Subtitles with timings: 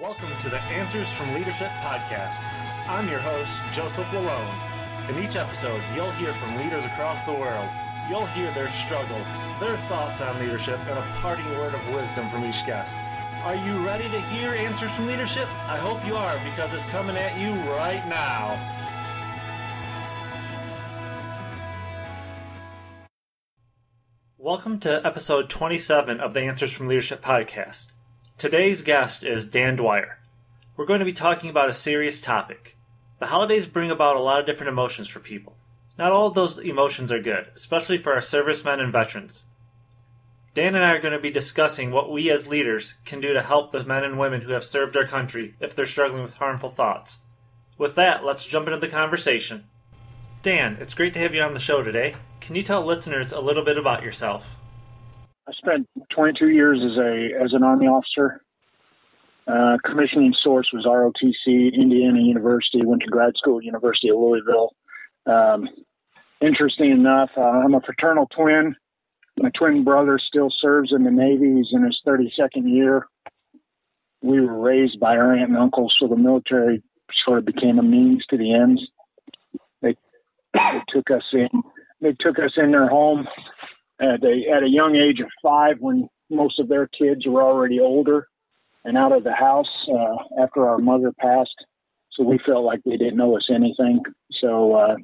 [0.00, 2.42] Welcome to the Answers from Leadership podcast.
[2.88, 5.10] I'm your host, Joseph Lalonde.
[5.10, 7.68] In each episode, you'll hear from leaders across the world.
[8.08, 9.26] You'll hear their struggles,
[9.60, 12.96] their thoughts on leadership, and a parting word of wisdom from each guest.
[13.44, 15.46] Are you ready to hear Answers from Leadership?
[15.68, 18.78] I hope you are because it's coming at you right now.
[24.38, 27.92] Welcome to episode 27 of the Answers from Leadership podcast.
[28.42, 30.18] Today's guest is Dan Dwyer.
[30.76, 32.76] We're going to be talking about a serious topic.
[33.20, 35.56] The holidays bring about a lot of different emotions for people.
[35.96, 39.46] Not all of those emotions are good, especially for our servicemen and veterans.
[40.54, 43.42] Dan and I are going to be discussing what we as leaders can do to
[43.42, 46.70] help the men and women who have served our country if they're struggling with harmful
[46.70, 47.18] thoughts.
[47.78, 49.68] With that, let's jump into the conversation.
[50.42, 52.16] Dan, it's great to have you on the show today.
[52.40, 54.56] Can you tell listeners a little bit about yourself?
[55.48, 58.42] I spent 22 years as a as an Army officer.
[59.46, 62.84] Uh, commissioning source was ROTC, Indiana University.
[62.84, 64.70] Went to grad school at University of Louisville.
[65.26, 65.68] Um,
[66.40, 68.76] interesting enough, uh, I'm a fraternal twin.
[69.38, 71.56] My twin brother still serves in the Navy.
[71.56, 73.06] He's in his 32nd year.
[74.22, 76.82] We were raised by our aunt and uncle, so the military
[77.24, 78.80] sort of became a means to the ends.
[79.80, 79.96] They,
[80.54, 81.48] they took us in.
[82.00, 83.26] They took us in their home
[84.02, 87.78] at a at a young age of five when most of their kids were already
[87.78, 88.28] older
[88.84, 91.54] and out of the house uh, after our mother passed.
[92.12, 94.00] So we felt like they didn't know us anything.
[94.40, 94.96] So uh,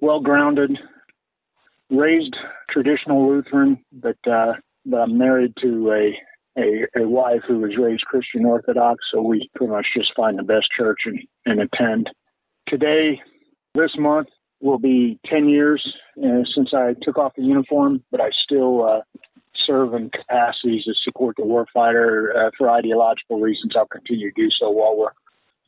[0.00, 0.78] well grounded,
[1.90, 2.36] raised
[2.70, 8.04] traditional Lutheran, but uh, but I'm married to a, a a wife who was raised
[8.06, 9.04] Christian Orthodox.
[9.12, 12.10] So we pretty much just find the best church and, and attend.
[12.66, 13.20] Today,
[13.74, 14.28] this month,
[14.60, 15.82] will be 10 years
[16.22, 19.00] uh, since I took off the uniform, but I still uh,
[19.66, 23.74] serve in capacities to support the warfighter uh, for ideological reasons.
[23.76, 25.10] I'll continue to do so while we're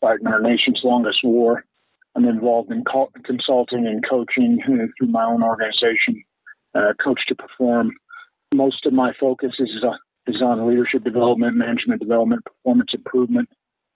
[0.00, 1.64] fighting our nation's longest war.
[2.14, 6.24] I'm involved in co- consulting and coaching uh, through my own organization,
[6.74, 7.92] uh, Coach to Perform.
[8.54, 9.96] Most of my focus is, uh,
[10.26, 13.48] is on leadership development, management development, performance improvement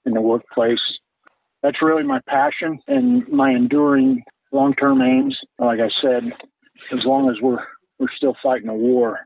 [0.04, 0.78] in the workplace.
[1.62, 4.22] That's really my passion and my enduring
[4.52, 5.36] long term aims.
[5.58, 6.24] Like I said,
[6.92, 7.64] as long as we're
[7.98, 9.20] we're still fighting a war,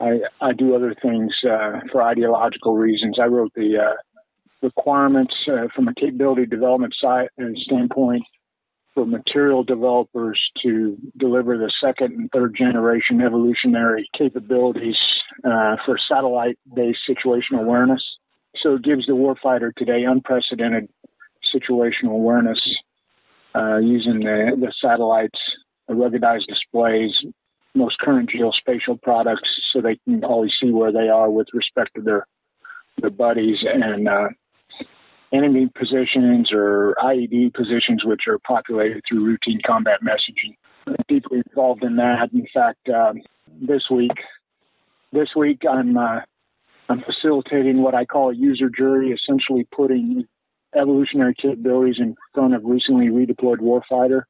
[0.00, 3.18] I I do other things uh, for ideological reasons.
[3.20, 3.96] I wrote the uh,
[4.62, 8.22] requirements uh, from a capability development side uh, standpoint
[8.94, 14.96] for material developers to deliver the second and third generation evolutionary capabilities
[15.44, 18.02] uh, for satellite based situational awareness.
[18.62, 20.88] So it gives the warfighter today unprecedented
[21.54, 22.60] situational awareness
[23.54, 25.38] uh, using the, the satellites,
[25.88, 27.12] the ruggedized displays,
[27.74, 32.02] most current geospatial products, so they can always see where they are with respect to
[32.02, 32.26] their
[33.00, 34.28] their buddies and uh,
[35.32, 40.54] enemy positions or IED positions, which are populated through routine combat messaging.
[40.86, 42.30] I'm deeply involved in that.
[42.32, 43.20] In fact, um,
[43.60, 44.12] this week,
[45.12, 46.20] this week I'm uh,
[46.88, 50.26] I'm facilitating what I call a user jury, essentially putting
[50.74, 54.22] evolutionary capabilities in front of recently redeployed warfighter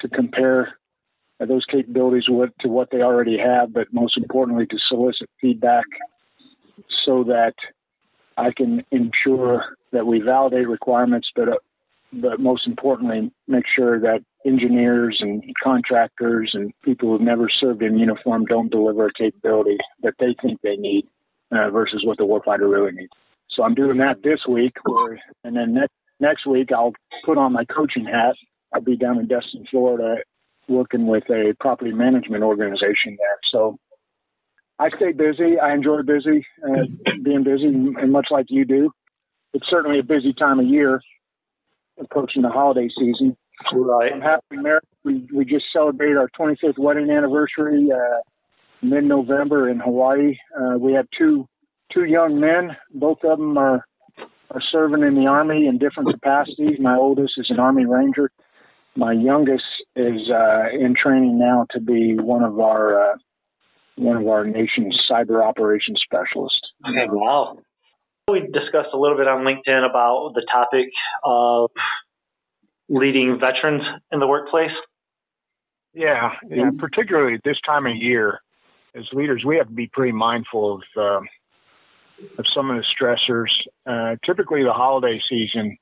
[0.00, 0.78] to compare
[1.40, 5.84] those capabilities with, to what they already have, but most importantly, to solicit feedback
[7.04, 7.54] so that
[8.36, 11.56] I can ensure that we validate requirements, but uh,
[12.12, 17.98] but most importantly, make sure that engineers and contractors and people who've never served in
[17.98, 21.08] uniform don't deliver a capability that they think they need
[21.50, 23.12] uh, versus what the warfighter really needs.
[23.54, 26.92] So I'm doing that this week, where, and then next next week I'll
[27.24, 28.34] put on my coaching hat.
[28.72, 30.16] I'll be down in Destin, Florida,
[30.68, 33.38] working with a property management organization there.
[33.52, 33.78] So
[34.78, 35.58] I stay busy.
[35.58, 36.84] I enjoy busy, uh,
[37.22, 38.90] being busy, and much like you do,
[39.52, 41.00] it's certainly a busy time of year,
[41.98, 43.36] approaching the holiday season.
[43.72, 44.12] Right.
[44.12, 44.82] I'm happily married.
[45.04, 48.20] We we just celebrated our 25th wedding anniversary uh,
[48.82, 50.36] mid-November in Hawaii.
[50.58, 51.46] Uh, we have two
[51.94, 52.76] two young men.
[52.92, 53.84] Both of them are
[54.50, 56.78] are serving in the army in different capacities.
[56.78, 58.30] My oldest is an army ranger.
[58.96, 59.64] My youngest
[59.96, 63.16] is uh, in training now to be one of our uh,
[63.96, 66.60] one of our nation's cyber operations specialists.
[66.88, 67.58] Okay, wow.
[68.30, 70.86] We discussed a little bit on LinkedIn about the topic
[71.24, 71.70] of
[72.88, 73.82] leading veterans
[74.12, 74.70] in the workplace.
[75.92, 76.70] Yeah, yeah.
[76.78, 78.40] Particularly at this time of year,
[78.96, 81.20] as leaders, we have to be pretty mindful of uh,
[82.38, 83.50] of some of the stressors.
[83.86, 85.76] Uh, typically, the holiday season,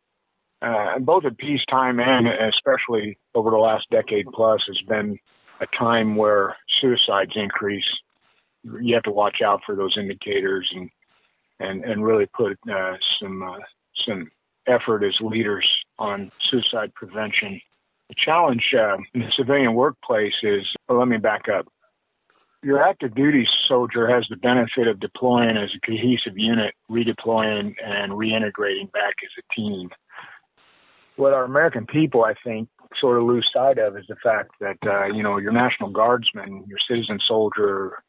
[0.60, 5.18] uh, both at peacetime and especially over the last decade plus, has been
[5.60, 7.84] a time where suicides increase.
[8.80, 10.90] You have to watch out for those indicators and
[11.60, 13.58] and and really put uh, some uh,
[14.06, 14.30] some
[14.66, 15.68] effort as leaders
[15.98, 17.60] on suicide prevention.
[18.08, 20.62] The challenge uh, in the civilian workplace is.
[20.88, 21.66] Well, let me back up.
[22.62, 28.12] Your active duty soldier has the benefit of deploying as a cohesive unit, redeploying and
[28.12, 29.90] reintegrating back as a team.
[31.16, 32.68] What our American people, I think,
[33.00, 36.64] sort of lose sight of is the fact that uh, you know your National Guardsman,
[36.68, 38.02] your citizen soldier,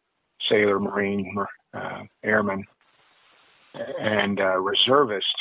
[0.49, 1.35] sailor, marine,
[1.73, 2.63] uh, airman,
[3.73, 5.35] and uh, reservist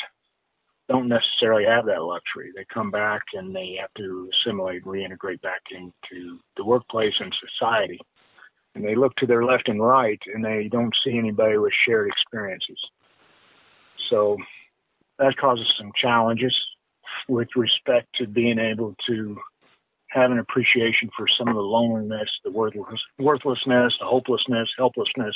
[0.89, 2.51] don't necessarily have that luxury.
[2.55, 7.99] They come back and they have to assimilate, reintegrate back into the workplace and society.
[8.75, 12.07] And they look to their left and right and they don't see anybody with shared
[12.09, 12.79] experiences.
[14.09, 14.37] So
[15.19, 16.55] that causes some challenges
[17.27, 19.37] with respect to being able to
[20.09, 25.35] have an appreciation for some of the loneliness, the worthless, worthlessness, the hopelessness, helplessness,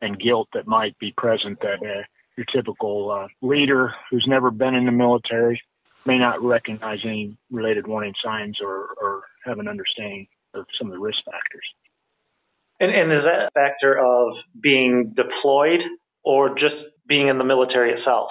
[0.00, 2.02] and guilt that might be present that uh,
[2.36, 5.60] your typical uh, leader who's never been in the military
[6.06, 10.94] may not recognize any related warning signs or, or have an understanding of some of
[10.94, 11.64] the risk factors.
[12.80, 15.80] And, and is that a factor of being deployed
[16.22, 16.76] or just
[17.08, 18.28] being in the military itself?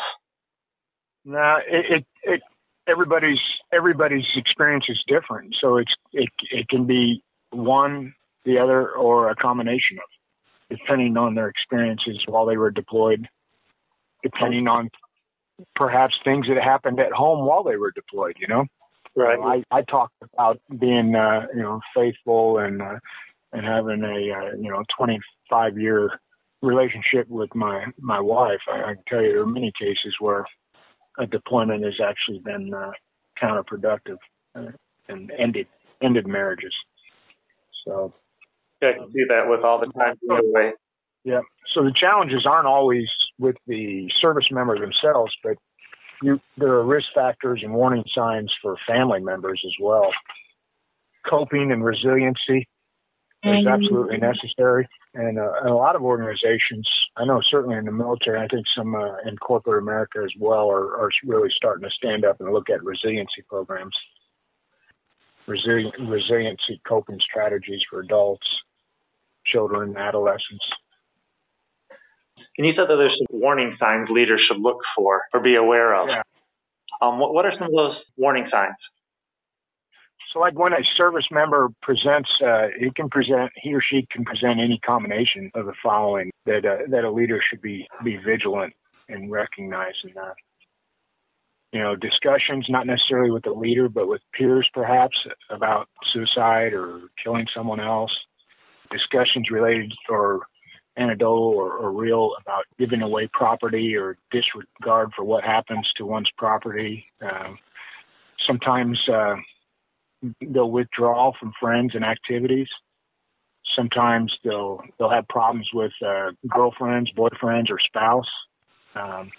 [1.26, 2.42] No, it, it, it
[2.88, 3.40] everybody's
[3.74, 5.56] everybody's experience is different.
[5.60, 7.22] So it's it it can be
[7.52, 8.14] one,
[8.46, 13.28] the other, or a combination of, depending on their experiences while they were deployed,
[14.24, 14.90] depending on
[15.76, 18.38] perhaps things that happened at home while they were deployed.
[18.40, 18.66] You know,
[19.18, 19.64] right?
[19.72, 23.00] I I talked about being uh, you know faithful and uh,
[23.54, 26.10] and having a uh, you know 25 year
[26.62, 28.60] relationship with my my wife.
[28.72, 30.46] I, I can tell you there are many cases where
[31.20, 32.92] a deployment has actually been uh,
[33.42, 34.18] counterproductive
[34.56, 34.72] uh,
[35.08, 35.68] and ended
[36.02, 36.74] ended marriages.
[37.86, 38.14] So
[38.82, 40.74] yeah, I can see that with all the time away.
[41.24, 41.42] Yeah.
[41.74, 43.08] So the challenges aren't always
[43.38, 45.58] with the service member themselves, but
[46.22, 50.10] you, there are risk factors and warning signs for family members as well.
[51.30, 52.68] Coping and resiliency
[53.44, 54.88] is absolutely necessary.
[55.13, 58.66] And, uh, and, a lot of organizations, I know certainly in the military, I think
[58.75, 62.51] some uh, in corporate America as well, are, are, really starting to stand up and
[62.51, 63.95] look at resiliency programs,
[65.48, 68.48] Resili- resiliency coping strategies for adults,
[69.45, 70.66] children, adolescents.
[72.57, 75.95] And you said that there's some warning signs leaders should look for or be aware
[75.95, 76.10] of.
[76.10, 76.22] Yeah.
[77.01, 78.75] Um, what, what are some of those warning signs?
[80.33, 84.25] So, like when a service member presents, uh, he can present, he or she can
[84.25, 88.74] present any combination of the following that uh, that a leader should be be vigilant
[89.07, 90.35] in recognizing that.
[91.71, 95.15] You know, discussions not necessarily with the leader, but with peers perhaps
[95.50, 98.12] about suicide or killing someone else.
[98.89, 100.41] Discussions related or
[100.97, 106.31] anecdotal or, or real about giving away property or disregard for what happens to one's
[106.38, 107.06] property.
[107.24, 107.53] Uh,
[108.47, 109.35] sometimes uh,
[110.42, 112.68] they'll withdraw from friends and activities.
[113.75, 118.30] Sometimes they'll they'll have problems with uh, girlfriends, boyfriends, or spouse.
[118.96, 119.31] Um,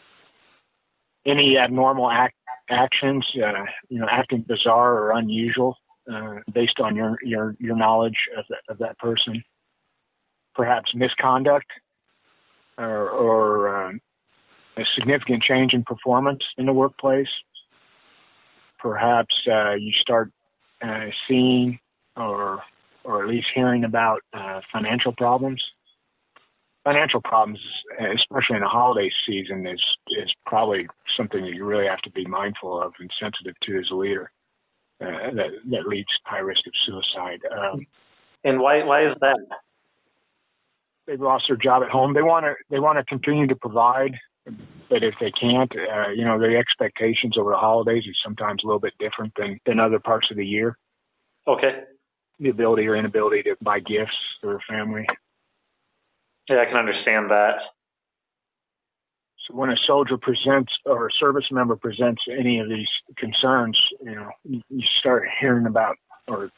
[1.26, 2.36] any abnormal act,
[2.70, 5.76] actions, uh, you know, acting bizarre or unusual,
[6.12, 9.42] uh, based on your your your knowledge of that, of that person.
[10.54, 11.70] Perhaps misconduct,
[12.78, 13.92] or, or uh,
[14.76, 17.28] a significant change in performance in the workplace.
[18.78, 20.30] Perhaps uh, you start
[20.82, 21.78] uh, seeing
[22.16, 22.62] or
[23.04, 25.62] or at least hearing about uh, financial problems.
[26.84, 27.58] Financial problems,
[27.98, 32.24] especially in the holiday season, is is probably something that you really have to be
[32.26, 34.30] mindful of and sensitive to as a leader.
[35.00, 37.40] Uh, that that leads to high risk of suicide.
[37.56, 37.86] Um,
[38.44, 39.38] and why why is that?
[41.06, 42.14] They've lost their job at home.
[42.14, 44.18] They want to they want to continue to provide,
[44.88, 48.66] but if they can't, uh, you know, the expectations over the holidays is sometimes a
[48.66, 50.76] little bit different than, than other parts of the year.
[51.46, 51.80] Okay.
[52.38, 55.06] The ability or inability to buy gifts for a family.
[56.48, 57.56] Yeah, I can understand that.
[59.46, 64.14] So when a soldier presents or a service member presents any of these concerns, you
[64.14, 66.50] know, you start hearing about or,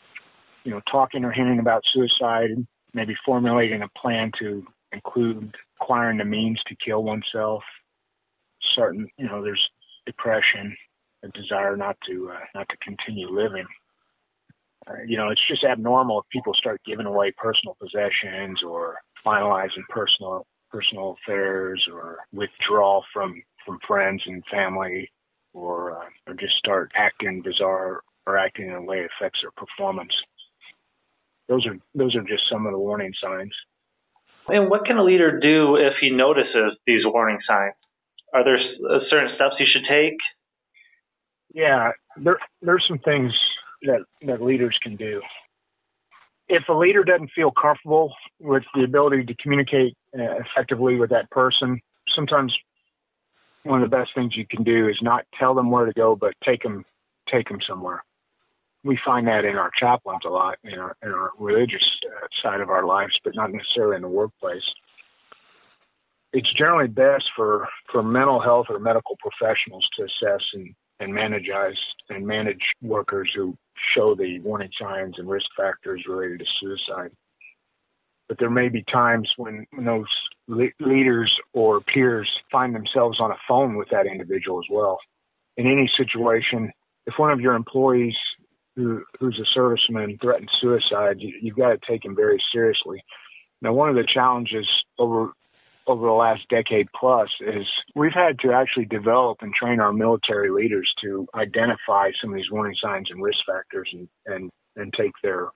[0.64, 6.18] you know, talking or hearing about suicide, and maybe formulating a plan to include acquiring
[6.18, 7.62] the means to kill oneself,
[8.75, 9.69] certain, you know, there's
[10.07, 10.76] depression,
[11.23, 13.67] a desire not to uh, not to continue living.
[14.87, 19.87] Uh, you know, it's just abnormal if people start giving away personal possessions or finalizing
[19.88, 25.11] personal personal affairs or withdraw from from friends and family
[25.52, 29.50] or uh, or just start acting bizarre or acting in a way that affects their
[29.52, 30.12] performance.
[31.49, 33.52] Those are those are just some of the warning signs.
[34.49, 37.75] And what can a leader do if he notices these warning signs?
[38.32, 40.16] Are there uh, certain steps you should take?
[41.52, 43.32] Yeah, there there's some things
[43.82, 45.20] that that leaders can do.
[46.49, 51.30] If a leader doesn't feel comfortable with the ability to communicate uh, effectively with that
[51.30, 51.80] person,
[52.14, 52.52] sometimes
[53.62, 56.16] one of the best things you can do is not tell them where to go,
[56.16, 56.84] but take them
[57.30, 58.04] take them somewhere.
[58.82, 62.60] We find that in our chaplains a lot, in our in our religious uh, side
[62.60, 64.62] of our lives, but not necessarily in the workplace
[66.32, 71.49] it's generally best for, for mental health or medical professionals to assess and, and manage
[72.08, 73.56] and manage workers who
[73.94, 77.10] show the warning signs and risk factors related to suicide.
[78.28, 80.06] But there may be times when, those
[80.46, 84.99] le- leaders or peers find themselves on a phone with that individual as well.
[85.56, 86.70] In any situation,
[87.06, 88.14] if one of your employees
[88.76, 93.02] who, who's a serviceman threatens suicide, you, you've got to take him very seriously.
[93.62, 94.66] Now, one of the challenges
[94.99, 95.32] over
[95.90, 100.50] over the last decade plus is we've had to actually develop and train our military
[100.50, 105.12] leaders to identify some of these warning signs and risk factors and and, and take
[105.23, 105.49] their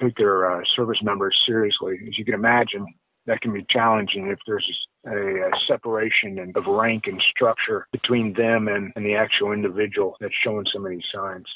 [0.00, 1.98] take their uh, service members seriously.
[2.06, 2.86] As you can imagine,
[3.26, 4.66] that can be challenging if there's
[5.06, 10.34] a, a separation of rank and structure between them and, and the actual individual that's
[10.44, 11.46] showing some of these signs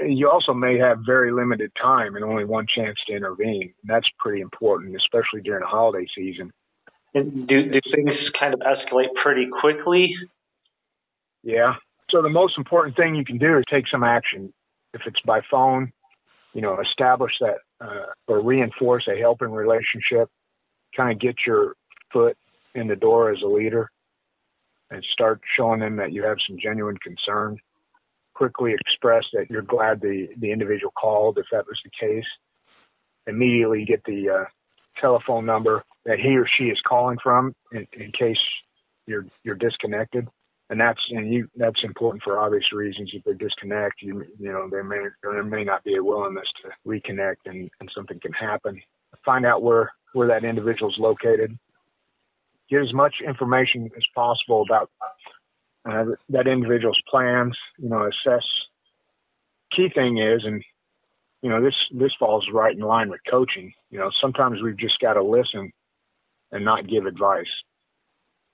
[0.00, 3.74] you also may have very limited time and only one chance to intervene.
[3.82, 6.52] And that's pretty important, especially during the holiday season.
[7.14, 10.14] And do, do things kind of escalate pretty quickly?
[11.42, 11.74] Yeah.
[12.10, 14.52] So the most important thing you can do is take some action.
[14.94, 15.92] If it's by phone,
[16.54, 20.28] you know, establish that uh, or reinforce a helping relationship,
[20.96, 21.74] kind of get your
[22.12, 22.36] foot
[22.74, 23.90] in the door as a leader
[24.90, 27.58] and start showing them that you have some genuine concern
[28.34, 32.24] quickly express that you're glad the, the individual called if that was the case.
[33.26, 34.44] Immediately get the uh,
[35.00, 38.38] telephone number that he or she is calling from in, in case
[39.06, 40.28] you're you're disconnected.
[40.70, 43.10] And that's and you that's important for obvious reasons.
[43.12, 46.70] If they disconnect, you you know there may there may not be a willingness to
[46.88, 48.80] reconnect, and, and something can happen.
[49.24, 51.58] Find out where where that individual is located.
[52.70, 54.90] Get as much information as possible about
[55.88, 58.44] uh, that individual's plans, you know, assess.
[59.74, 60.62] Key thing is, and
[61.42, 63.72] you know, this this falls right in line with coaching.
[63.90, 65.72] You know, sometimes we've just got to listen
[66.52, 67.46] and not give advice,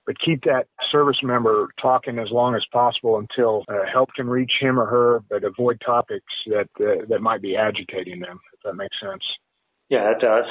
[0.06, 4.52] but keep that service member talking as long as possible until uh, help can reach
[4.60, 8.38] him or her, but avoid topics that uh, that might be agitating them.
[8.54, 9.22] If that makes sense.
[9.90, 10.44] Yeah, it does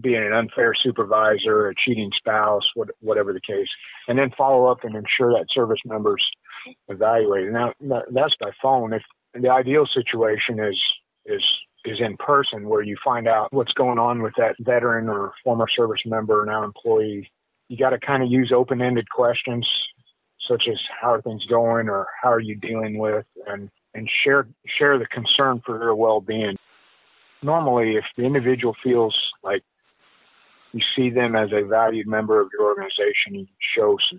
[0.00, 3.68] being an unfair supervisor, a cheating spouse, what, whatever the case,
[4.08, 6.24] and then follow up and ensure that service members
[6.88, 7.52] evaluated.
[7.52, 8.92] Now that's by phone.
[8.92, 9.02] If
[9.34, 10.80] the ideal situation is
[11.24, 11.42] is
[11.84, 15.66] is in person, where you find out what's going on with that veteran or former
[15.68, 17.30] service member, now employee,
[17.68, 19.66] you got to kind of use open-ended questions
[20.48, 24.46] such as how are things going or how are you dealing with and and share
[24.78, 26.56] share the concern for their well-being
[27.42, 29.62] normally if the individual feels like
[30.72, 33.46] you see them as a valued member of your organization, you
[33.76, 34.18] show some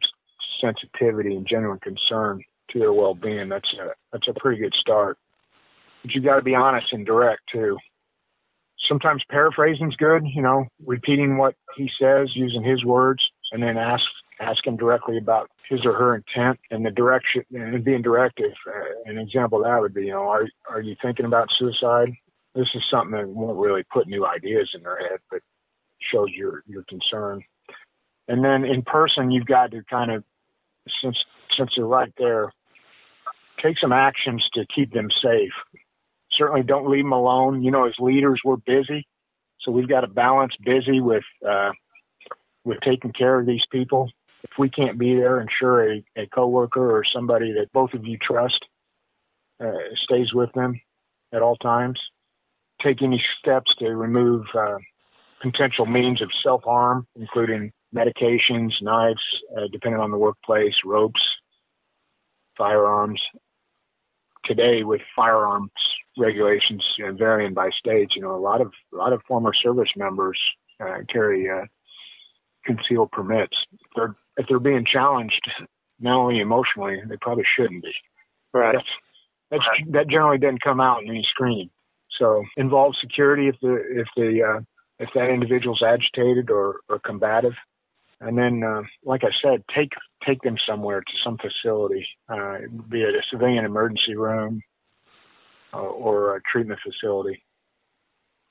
[0.62, 3.50] sensitivity and genuine concern to their well-being.
[3.50, 5.18] That's a that's a pretty good start.
[6.02, 7.78] But you got to be honest and direct too.
[8.88, 14.04] Sometimes paraphrasing's good, you know, repeating what he says, using his words, and then ask
[14.40, 18.52] ask him directly about his or her intent and the direction and being directive.
[18.68, 22.10] Uh, an example of that would be, you know, are are you thinking about suicide?
[22.56, 25.42] This is something that won't really put new ideas in their head, but
[26.12, 27.44] shows your your concern.
[28.28, 30.24] And then in person, you've got to kind of
[31.02, 31.18] since
[31.58, 32.52] since they're right there,
[33.64, 35.54] take some actions to keep them safe.
[36.38, 37.64] Certainly, don't leave them alone.
[37.64, 39.08] You know, as leaders, we're busy,
[39.62, 41.72] so we've got to balance busy with uh,
[42.64, 44.12] with taking care of these people.
[44.44, 48.18] If we can't be there, ensure a, a coworker or somebody that both of you
[48.18, 48.66] trust
[49.60, 49.72] uh,
[50.04, 50.80] stays with them
[51.34, 52.00] at all times.
[52.84, 54.78] Take any steps to remove uh,
[55.42, 59.22] potential means of self harm, including medications, knives,
[59.56, 61.22] uh, depending on the workplace, ropes,
[62.58, 63.22] firearms.
[64.46, 65.72] Today, with firearms
[66.18, 69.52] regulations you know, varying by states, you know, a lot of a lot of former
[69.54, 70.40] service members
[70.80, 71.66] uh, carry uh,
[72.66, 73.56] concealed permits.
[73.74, 75.42] If they're, if they're being challenged
[76.00, 77.94] mentally, emotionally, they probably shouldn't be.
[78.54, 78.76] Right.
[78.76, 78.88] That's,
[79.52, 81.70] that's, that generally doesn't come out in any screening.
[82.20, 84.62] So involve security if the if the uh,
[85.00, 87.54] if that individual's agitated or, or combative.
[88.20, 89.92] And then, uh, like I said, take
[90.26, 92.58] take them somewhere to some facility, uh,
[92.90, 94.62] be it a civilian emergency room
[95.72, 97.44] uh, or a treatment facility,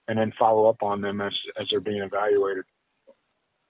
[0.07, 2.65] and then follow up on them as as they're being evaluated.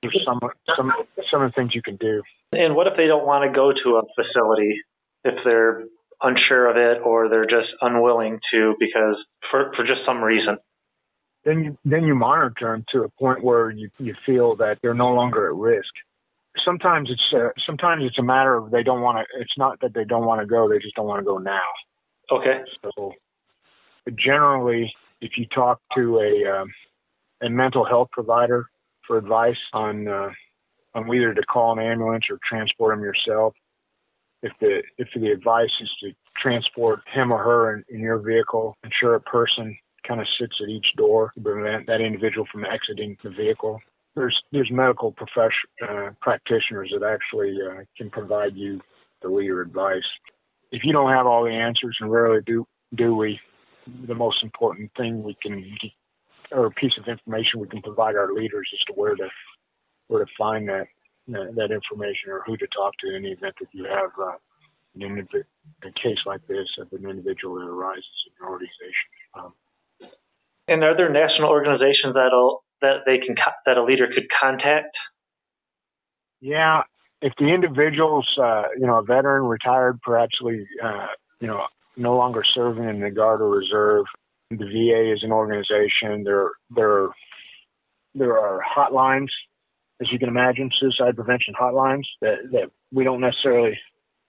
[0.02, 0.38] There's some
[0.76, 0.92] some
[1.30, 2.22] some of the things you can do.
[2.52, 4.78] And what if they don't want to go to a facility
[5.24, 5.84] if they're
[6.22, 9.16] unsure of it or they're just unwilling to because
[9.50, 10.58] for for just some reason?
[11.46, 14.94] Then you then you monitor them to a point where you you feel that they're
[14.94, 15.88] no longer at risk.
[16.64, 19.40] Sometimes it's uh, sometimes it's a matter of they don't want to.
[19.40, 21.68] It's not that they don't want to go; they just don't want to go now.
[22.30, 22.60] Okay.
[22.82, 23.12] So
[24.18, 26.68] generally, if you talk to a um,
[27.42, 28.66] a mental health provider
[29.06, 30.30] for advice on uh,
[30.96, 33.54] on whether to call an ambulance or transport them yourself.
[34.42, 38.76] If the if the advice is to transport him or her in, in your vehicle,
[38.82, 39.76] ensure a person
[40.06, 43.80] kind of sits at each door to prevent that individual from exiting the vehicle.
[44.14, 48.80] There's there's medical profession uh, practitioners that actually uh, can provide you
[49.22, 50.04] the leader advice.
[50.72, 53.38] If you don't have all the answers, and rarely do do we,
[54.06, 55.64] the most important thing we can
[56.52, 59.28] or piece of information we can provide our leaders as to where to
[60.08, 60.86] where to find that
[61.28, 64.36] that information or who to talk to in the event that you have uh,
[64.94, 65.44] an indiv-
[65.82, 69.10] a case like this of an individual that arises in your organization.
[69.34, 69.52] Um,
[70.68, 74.94] and are there national organizations that'll that they can that a leader could contact?
[76.40, 76.82] Yeah,
[77.22, 81.06] if the individual's uh, you know a veteran, retired, perhaps uh,
[81.40, 81.62] you know
[81.96, 84.04] no longer serving in the Guard or Reserve,
[84.50, 86.24] the VA is an organization.
[86.24, 87.08] There, there,
[88.14, 89.28] there are hotlines,
[90.00, 93.78] as you can imagine, suicide prevention hotlines that, that we don't necessarily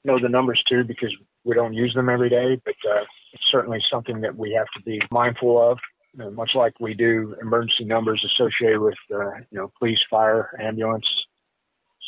[0.03, 1.13] know the numbers to because
[1.43, 3.03] we don't use them every day, but uh,
[3.33, 5.77] it's certainly something that we have to be mindful of.
[6.19, 11.05] Uh, much like we do emergency numbers associated with, uh, you know, police, fire, ambulance.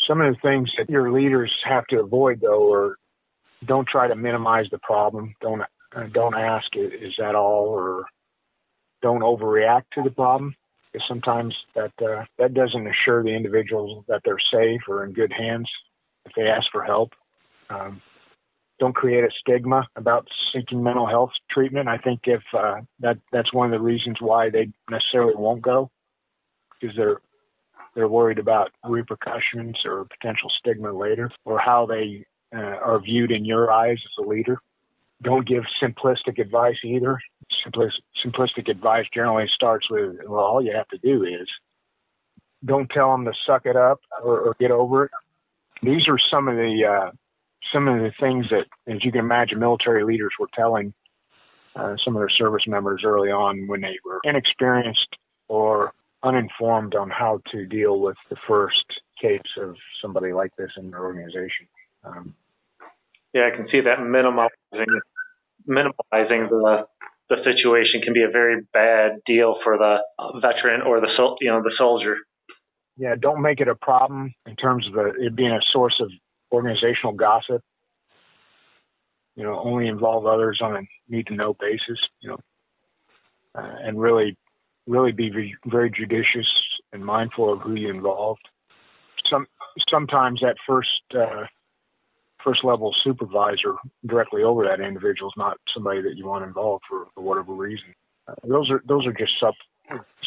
[0.08, 2.98] Some of the things that your leaders have to avoid, though, are
[3.66, 5.36] don't try to minimize the problem.
[5.42, 5.62] Don't
[5.96, 8.06] uh, don't ask, is that all, or
[9.01, 10.56] don't overreact to the problem.
[10.92, 15.32] Because sometimes that uh, that doesn't assure the individuals that they're safe or in good
[15.32, 15.70] hands
[16.25, 17.12] if they ask for help.
[17.70, 18.01] Um,
[18.79, 21.87] don't create a stigma about seeking mental health treatment.
[21.87, 25.89] I think if uh, that that's one of the reasons why they necessarily won't go,
[26.79, 27.22] because they're
[27.96, 33.46] they're worried about repercussions or potential stigma later, or how they uh, are viewed in
[33.46, 34.59] your eyes as a leader
[35.22, 37.20] don't give simplistic advice either.
[37.65, 37.92] Simplis-
[38.25, 41.48] simplistic advice generally starts with, well, all you have to do is
[42.63, 45.11] don't tell them to suck it up or, or get over it.
[45.81, 47.11] These are some of the uh,
[47.74, 50.93] some of the things that, as you can imagine, military leaders were telling
[51.75, 55.15] uh, some of their service members early on when they were inexperienced
[55.48, 55.93] or
[56.24, 58.85] uninformed on how to deal with the first
[59.22, 61.67] case of somebody like this in their organization.
[62.03, 62.35] Um,
[63.33, 65.01] yeah, I can see that minimizing
[65.65, 66.85] minimizing the
[67.29, 69.98] the situation can be a very bad deal for the
[70.41, 71.07] veteran or the
[71.41, 72.15] you know the soldier.
[72.98, 76.09] Yeah, don't make it a problem in terms of it being a source of
[76.51, 77.62] organizational gossip.
[79.35, 82.00] You know, only involve others on a need to know basis.
[82.22, 82.40] You know,
[83.55, 84.38] uh, and really,
[84.88, 86.48] really be very judicious
[86.92, 88.42] and mindful of who you involved.
[89.29, 89.48] Some
[89.90, 91.46] sometimes that first uh,
[92.44, 97.07] first level supervisor directly over that individual is not somebody that you want involved for,
[97.16, 97.94] whatever reason.
[98.27, 99.53] Uh, those are those are just some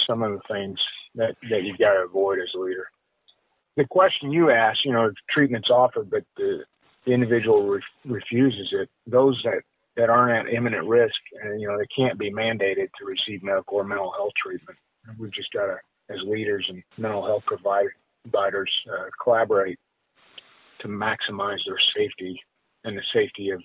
[0.06, 0.78] some of the things
[1.14, 2.87] that that you've got to avoid as a leader.
[3.76, 6.64] The question you asked, you know, if treatment's offered, but the,
[7.06, 8.88] the individual re- refuses it.
[9.06, 9.62] Those that
[9.96, 13.76] that aren't at imminent risk, and you know, they can't be mandated to receive medical
[13.76, 14.78] or mental health treatment.
[15.18, 15.76] We've just got to,
[16.08, 19.78] as leaders and mental health provider, providers, uh, collaborate
[20.80, 22.40] to maximize their safety
[22.85, 23.62] and the safety of,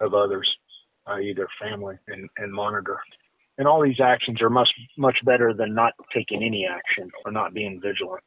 [0.00, 0.48] of others,
[1.08, 2.98] i.e., their family, and, and monitor.
[3.58, 7.54] And all these actions are much much better than not taking any action or not
[7.54, 8.22] being vigilant.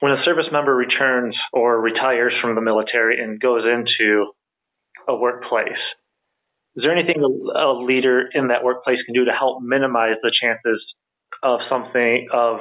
[0.00, 4.32] When a service member returns or retires from the military and goes into
[5.08, 5.80] a workplace,
[6.76, 10.82] is there anything a leader in that workplace can do to help minimize the chances
[11.42, 12.58] of something of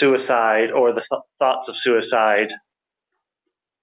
[0.00, 1.02] suicide or the
[1.38, 2.48] thoughts of suicide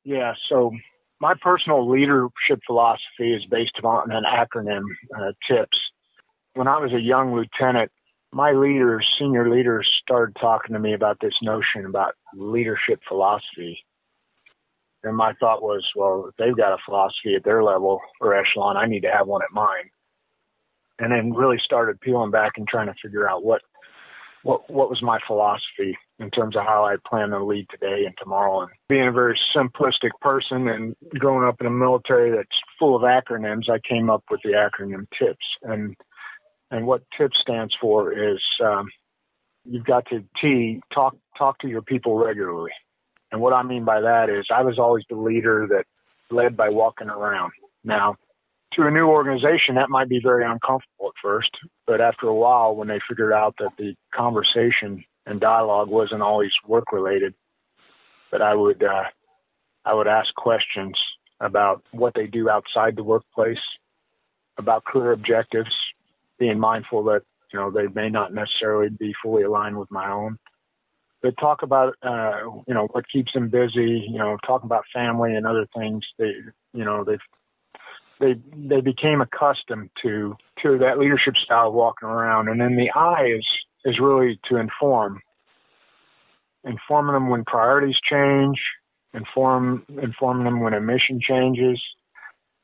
[0.04, 0.72] yeah, so
[1.19, 4.84] my personal leadership philosophy is based on an acronym,
[5.15, 5.78] uh, TIPS.
[6.54, 7.91] When I was a young lieutenant,
[8.32, 13.84] my leaders, senior leaders, started talking to me about this notion about leadership philosophy.
[15.04, 18.78] And my thought was, well, if they've got a philosophy at their level or echelon,
[18.78, 19.89] I need to have one at mine.
[21.00, 23.62] And then really started peeling back and trying to figure out what
[24.44, 28.15] what what was my philosophy in terms of how I plan to lead today and
[28.22, 28.62] tomorrow.
[28.62, 33.04] And being a very simplistic person and growing up in a military that's full of
[33.04, 35.46] acronyms, I came up with the acronym TIPS.
[35.63, 35.96] And
[36.71, 38.89] and what TIP stands for is um,
[39.65, 42.71] you've got to T talk talk to your people regularly.
[43.32, 45.86] And what I mean by that is I was always the leader that
[46.32, 47.51] led by walking around.
[47.84, 48.15] Now,
[48.73, 51.49] to a new organization, that might be very uncomfortable at first,
[51.88, 56.51] but after a while, when they figured out that the conversation and dialogue wasn't always
[56.67, 57.34] work related,
[58.32, 59.03] that I would uh,
[59.86, 60.97] I would ask questions
[61.39, 63.58] about what they do outside the workplace,
[64.58, 65.73] about career objectives,
[66.39, 67.21] being mindful that
[67.52, 70.38] you know they may not necessarily be fully aligned with my own.
[71.21, 74.06] But talk about uh, you know what keeps them busy.
[74.10, 76.04] You know, talk about family and other things.
[76.17, 76.32] They
[76.73, 77.19] you know they've
[78.19, 82.47] they they became accustomed to to that leadership style of walking around.
[82.47, 83.45] And then the I is
[83.86, 85.21] is really to inform,
[86.63, 88.60] informing them when priorities change,
[89.13, 91.82] inform informing them when a mission changes,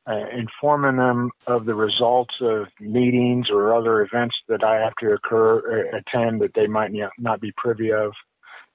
[0.08, 5.12] uh, informing them of the results of meetings or other events that I have to
[5.12, 8.12] occur uh, attend that they might not be privy of.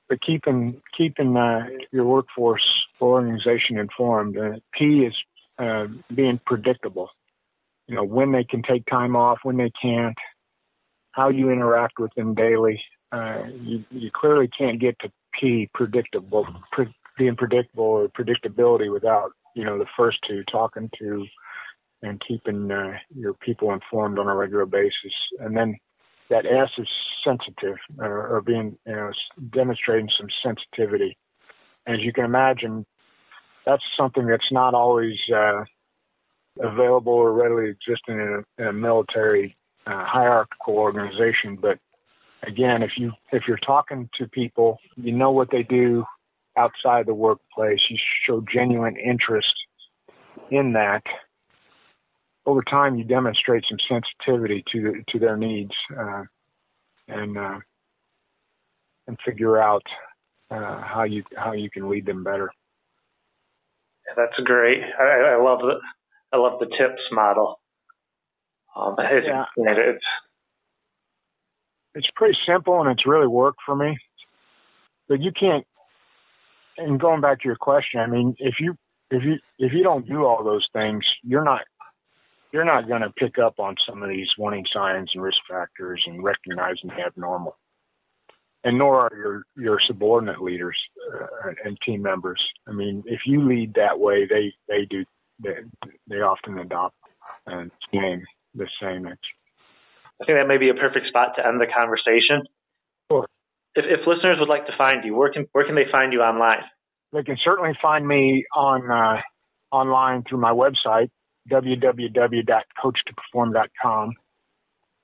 [0.09, 2.67] But keeping keeping uh, your workforce
[3.01, 4.37] organization informed.
[4.37, 5.15] Uh, P is
[5.57, 7.09] uh, being predictable.
[7.87, 10.17] You know, when they can take time off, when they can't,
[11.11, 12.81] how you interact with them daily.
[13.11, 19.31] Uh, you, you clearly can't get to P predictable, pre- being predictable or predictability without,
[19.55, 21.25] you know, the first two talking to
[22.01, 25.13] and keeping uh, your people informed on a regular basis.
[25.39, 25.77] And then
[26.29, 26.87] that S is
[27.23, 29.11] sensitive or, being, you know,
[29.53, 31.17] demonstrating some sensitivity.
[31.87, 32.85] As you can imagine,
[33.65, 35.63] that's something that's not always uh,
[36.59, 41.57] available or readily existing in a, in a military uh, hierarchical organization.
[41.61, 41.77] But
[42.43, 46.05] again, if you if you're talking to people, you know what they do
[46.57, 47.79] outside the workplace.
[47.89, 49.53] You show genuine interest
[50.49, 51.03] in that.
[52.45, 56.23] Over time, you demonstrate some sensitivity to to their needs, uh,
[57.07, 57.59] and uh,
[59.07, 59.83] and figure out
[60.49, 62.51] uh, how you how you can lead them better.
[64.15, 64.81] That's great.
[64.99, 65.75] I, I love the
[66.33, 67.59] I love the tips model.
[68.75, 69.45] Um, it's, yeah.
[69.57, 70.05] it's
[71.93, 73.97] it's pretty simple and it's really worked for me.
[75.07, 75.65] But you can't.
[76.77, 78.75] And going back to your question, I mean, if you
[79.09, 81.61] if you if you don't do all those things, you're not
[82.51, 86.03] you're not going to pick up on some of these warning signs and risk factors
[86.05, 87.55] and recognizing the abnormal
[88.63, 90.77] and nor are your your subordinate leaders
[91.13, 92.41] uh, and team members.
[92.67, 95.05] I mean, if you lead that way, they they do
[95.43, 95.55] they,
[96.07, 96.95] they often adopt
[97.47, 98.23] and same
[98.55, 99.07] the same.
[99.07, 102.43] I think that may be a perfect spot to end the conversation.
[103.75, 106.21] If, if listeners would like to find you, where can where can they find you
[106.21, 106.63] online?
[107.13, 109.17] They can certainly find me on uh,
[109.71, 111.09] online through my website
[111.49, 114.13] www.coachtoperform.com.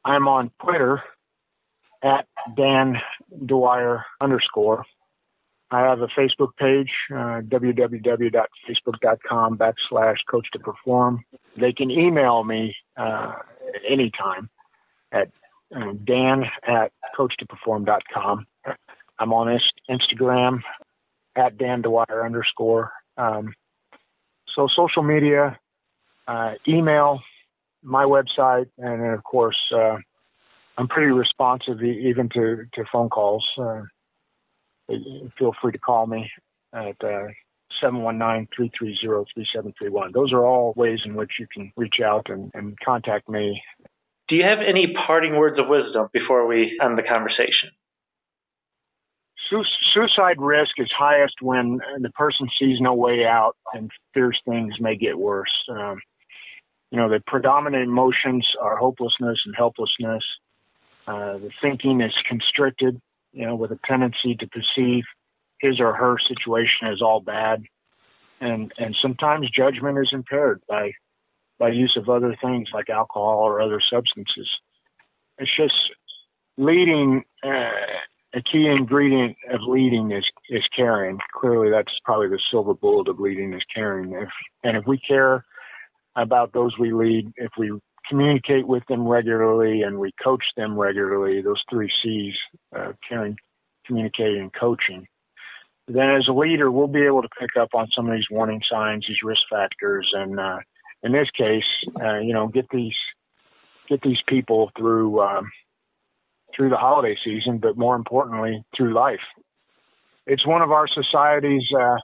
[0.06, 1.02] I'm on Twitter
[2.04, 2.98] at Dan
[3.46, 4.86] Dwyer underscore.
[5.70, 11.26] I have a Facebook page, uh, www.facebook.com backslash coach to perform.
[11.60, 13.34] They can email me uh,
[13.90, 14.50] anytime
[15.12, 15.30] at
[15.76, 18.48] uh, dan at coach to perform.com.
[19.20, 20.62] I'm on Instagram
[21.36, 22.92] at Dan Dwyer underscore.
[23.18, 23.54] Um,
[24.56, 25.60] so social media,
[26.28, 27.20] uh, email,
[27.84, 29.98] my website, and then of course, uh,
[30.78, 33.46] I'm pretty responsive even to, to phone calls.
[33.58, 33.82] Uh,
[35.38, 36.30] feel free to call me
[36.74, 37.28] at uh,
[37.84, 40.14] 719-330-3731.
[40.14, 43.62] Those are all ways in which you can reach out and, and contact me.
[44.28, 47.70] Do you have any parting words of wisdom before we end the conversation?
[49.94, 54.96] Suicide risk is highest when the person sees no way out and fears things may
[54.96, 55.52] get worse.
[55.70, 56.00] Um,
[56.92, 60.24] you know, the predominant emotions are hopelessness and helplessness.
[61.08, 63.00] Uh, the thinking is constricted,
[63.32, 65.04] you know, with a tendency to perceive
[65.60, 67.64] his or her situation as all bad,
[68.42, 70.92] and and sometimes judgment is impaired by
[71.58, 74.50] by use of other things like alcohol or other substances.
[75.38, 75.76] It's just
[76.58, 77.24] leading.
[77.44, 77.70] Uh,
[78.38, 81.18] a key ingredient of leading is is caring.
[81.34, 84.14] Clearly, that's probably the silver bullet of leading is caring.
[84.14, 84.30] If
[84.64, 85.44] and if we care
[86.16, 87.72] about those we lead, if we
[88.08, 92.34] communicate with them regularly and we coach them regularly, those three C's,
[92.76, 93.36] uh, caring,
[93.86, 95.08] communicating, and coaching,
[95.88, 98.62] then as a leader, we'll be able to pick up on some of these warning
[98.72, 100.60] signs, these risk factors, and uh,
[101.02, 101.64] in this case,
[102.02, 102.96] uh, you know, get these
[103.90, 105.50] get these people through um,
[106.56, 109.20] through the holiday season, but more importantly, through life.
[110.26, 111.98] It's one of our society's uh,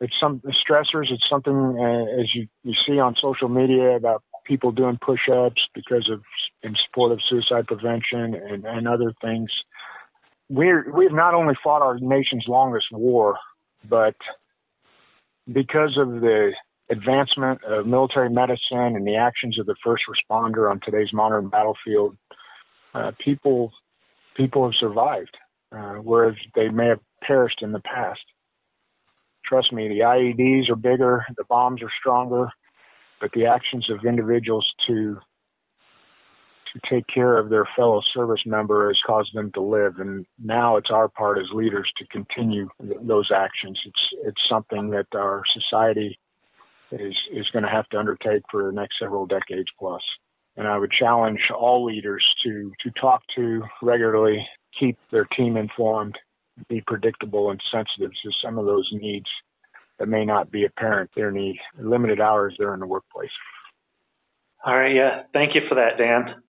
[0.00, 1.10] it's some stressors.
[1.10, 6.08] It's something uh, as you you see on social media about people doing push-ups because
[6.10, 6.22] of
[6.62, 9.50] in support of suicide prevention and, and other things.
[10.48, 13.36] we're, we've not only fought our nation's longest war,
[13.88, 14.14] but
[15.52, 16.52] because of the
[16.90, 22.16] advancement of military medicine and the actions of the first responder on today's modern battlefield,
[22.94, 23.72] uh, people
[24.36, 25.36] people have survived,
[25.72, 28.20] uh, whereas they may have perished in the past.
[29.44, 32.48] Trust me, the IEDs are bigger, the bombs are stronger,
[33.20, 35.18] but the actions of individuals to
[36.72, 40.76] to take care of their fellow service member has caused them to live, and now
[40.76, 43.80] it's our part as leaders to continue th- those actions.
[43.86, 46.18] It's it's something that our society
[46.92, 50.02] is is going to have to undertake for the next several decades plus.
[50.56, 54.46] And I would challenge all leaders to to talk to regularly,
[54.78, 56.16] keep their team informed,
[56.68, 59.26] be predictable and sensitive to some of those needs
[59.98, 63.30] that may not be apparent during the limited hours they're in the workplace.
[64.64, 65.22] All right, yeah.
[65.32, 66.42] Thank you for that, Dan.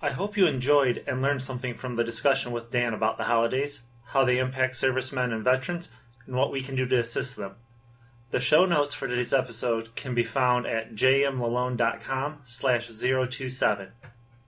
[0.00, 3.82] I hope you enjoyed and learned something from the discussion with Dan about the holidays,
[4.08, 5.88] how they impact servicemen and veterans,
[6.26, 7.56] and what we can do to assist them.
[8.32, 13.92] The show notes for today's episode can be found at jmlalonde.com slash 027.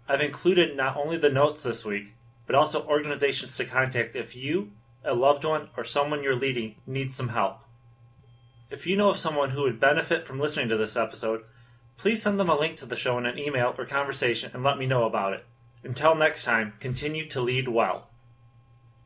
[0.08, 2.14] I've included not only the notes this week,
[2.44, 4.72] but also organizations to contact if you,
[5.04, 7.60] a loved one, or someone you're leading needs some help.
[8.68, 11.44] If you know of someone who would benefit from listening to this episode,
[11.96, 14.76] please send them a link to the show in an email or conversation and let
[14.76, 15.44] me know about it.
[15.84, 18.08] Until next time, continue to lead well.